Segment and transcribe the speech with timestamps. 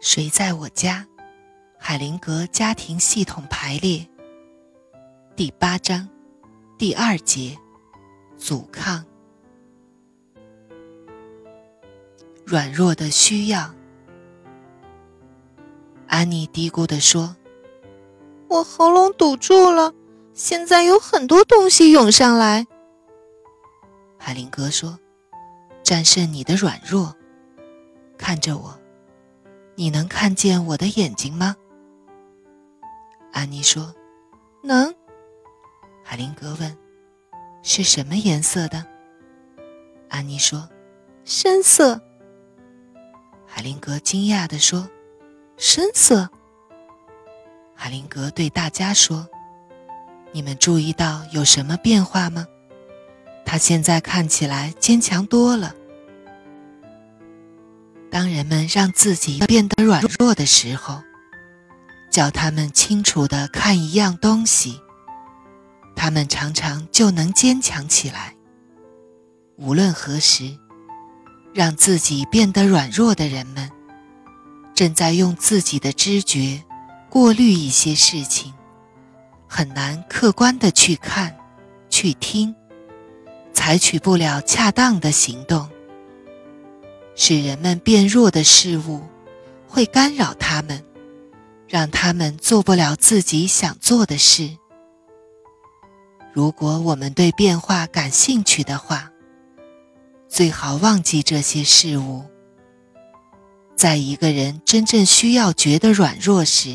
[0.00, 1.04] 谁在我家？
[1.76, 4.06] 海灵格家庭系统排列
[5.34, 6.08] 第八章
[6.78, 7.58] 第二节：
[8.36, 9.04] 阻抗。
[12.44, 13.74] 软弱的需要。
[16.06, 17.36] 安妮嘀咕地说
[18.48, 19.92] ：“我喉咙堵住了，
[20.32, 22.68] 现在有很多东西涌上来。”
[24.16, 25.00] 海灵格说
[25.82, 27.16] ：“战胜你的软弱，
[28.16, 28.77] 看着我，
[29.78, 31.54] 你能看见我的眼睛吗？”
[33.32, 33.94] 安妮说
[34.60, 34.92] ：“能。”
[36.02, 36.76] 海灵格问
[37.62, 38.84] ：“是什么颜色的？”
[40.10, 40.68] 安妮说
[41.24, 42.00] ：“深色。”
[43.46, 44.90] 海灵格惊讶地说
[45.56, 46.28] ：“深色。”
[47.72, 49.28] 海灵格对大家说
[50.32, 52.48] ：“你们注意到有什么变化吗？
[53.44, 55.72] 他现在看起来坚强多了。
[58.10, 61.02] 当人们让自己变得软弱的时候。”
[62.10, 64.80] 叫他们清楚的看一样东西，
[65.94, 68.34] 他们常常就能坚强起来。
[69.56, 70.58] 无论何时，
[71.52, 73.70] 让自己变得软弱的人们，
[74.74, 76.64] 正在用自己的知觉
[77.10, 78.54] 过滤一些事情，
[79.46, 81.36] 很难客观的去看、
[81.90, 82.54] 去听，
[83.52, 85.68] 采取不了恰当的行动，
[87.18, 89.02] 使人们变弱的事物
[89.68, 90.82] 会干扰他们。
[91.70, 94.56] 让他们做不了自己想做的事。
[96.32, 99.12] 如果我们对变化感兴趣的话，
[100.26, 102.24] 最好忘记这些事物。
[103.76, 106.74] 在一个人真正需要觉得软弱时，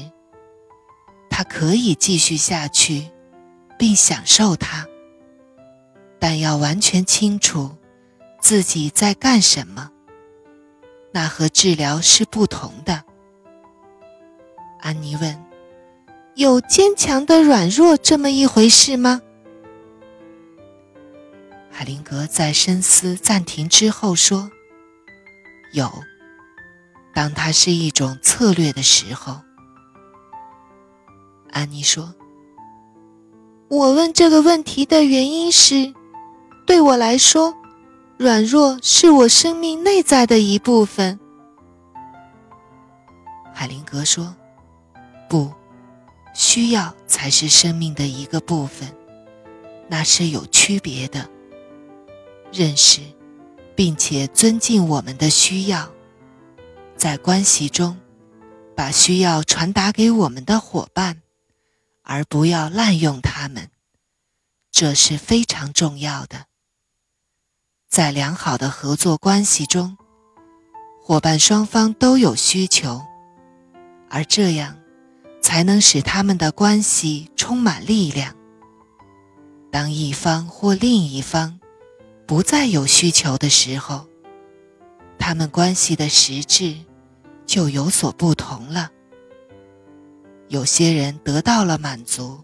[1.28, 3.09] 他可以继续下去，
[3.80, 4.85] 并享受它。
[6.19, 7.75] 但要完全清楚
[8.39, 9.89] 自己在干什么，
[11.14, 13.03] 那和治疗是不同的。
[14.80, 15.45] 安妮问
[16.36, 19.22] ：“有坚强的软弱这么一回事吗？”
[21.72, 24.51] 海灵格在深思暂停之后说
[25.74, 25.90] ：“有，
[27.13, 29.40] 当它是一种策略的时候。”
[31.51, 32.13] 安妮说
[33.69, 35.94] ：“我问这个问题的原因是，
[36.66, 37.56] 对我来说，
[38.18, 41.19] 软弱是我生命内在的一部分。”
[43.53, 44.35] 海灵格说。
[45.29, 45.51] 不，
[46.35, 48.96] 需要才是生命的一个部分，
[49.88, 51.28] 那是有区别的。
[52.51, 53.01] 认识，
[53.75, 55.90] 并且尊敬我们的需要，
[56.95, 58.00] 在关系中，
[58.75, 61.24] 把需要传达给我们的伙伴，
[62.03, 63.72] 而不要滥用他们，
[64.72, 66.45] 这是非常重要的。
[67.94, 69.96] 在良好的合作关系中，
[71.00, 73.00] 伙伴双方都有需求，
[74.09, 74.76] 而这样。
[75.44, 78.34] 才能使他们的关系充满力量。
[79.70, 81.59] 当一方或另一方
[82.26, 84.08] 不再有需求的时候，
[85.20, 86.78] 他们关系的实质
[87.46, 88.90] 就有所不同了。
[90.48, 92.42] 有些人得到了满足，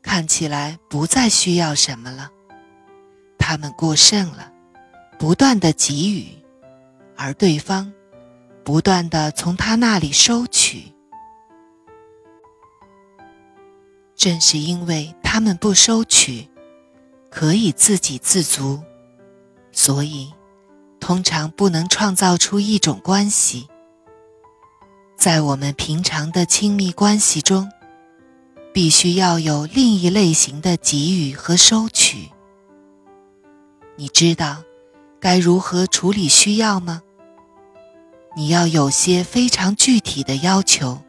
[0.00, 2.30] 看起来不再需要什么了，
[3.48, 4.50] 他们过剩了，
[5.20, 6.26] 不断的给予，
[7.14, 7.92] 而对方
[8.64, 10.92] 不断的从他那里收取。
[14.16, 16.48] 正是因为他们不收取，
[17.30, 18.82] 可以自给自足，
[19.70, 20.32] 所以
[20.98, 23.68] 通常不能创造出一种关系。
[25.16, 27.70] 在我们平常的亲密关系中，
[28.72, 32.32] 必须要有另一类型的给予和收取。
[33.96, 34.62] 你知道
[35.18, 37.02] 该如何处理需要吗？
[38.36, 41.02] 你要有些非常具体的要求，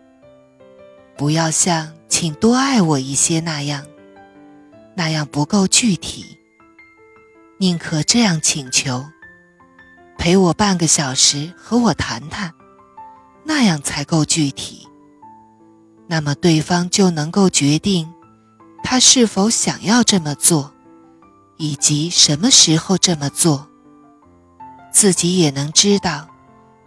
[1.17, 1.93] 不要像。
[2.09, 3.85] 请多爱我一些，那样，
[4.95, 6.39] 那样不够具体。
[7.59, 9.05] 宁可这样请求：
[10.17, 12.53] 陪我半个小时，和我谈谈，
[13.43, 14.87] 那样才够具体。
[16.07, 18.11] 那么对方就能够决定，
[18.81, 20.73] 他是否想要这么做，
[21.57, 23.67] 以及什么时候这么做。
[24.91, 26.27] 自己也能知道，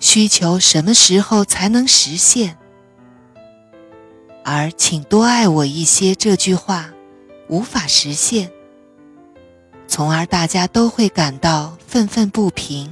[0.00, 2.56] 需求什么时候才能实现。
[4.44, 6.90] 而“请多爱我一些”这句话
[7.48, 8.50] 无法实现，
[9.86, 12.90] 从而大家都会感到愤愤不平，